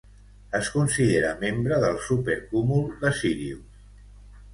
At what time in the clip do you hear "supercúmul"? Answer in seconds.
2.05-2.87